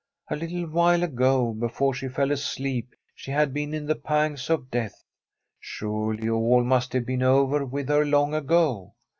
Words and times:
A 0.31 0.35
little 0.35 0.65
while 0.67 1.03
ago, 1.03 1.53
before 1.53 1.93
she 1.93 2.07
fell 2.07 2.31
asleep, 2.31 2.95
she 3.13 3.29
had 3.29 3.53
been 3.53 3.71
in 3.71 3.85
the 3.85 3.93
pangs 3.93 4.49
of 4.49 4.71
death. 4.71 5.03
Surely, 5.59 6.27
all 6.27 6.63
must 6.63 6.93
have 6.93 7.05
been 7.05 7.21
over 7.21 7.63
with 7.63 7.87
her 7.89 8.03
long 8.03 8.33
ago. 8.33 8.95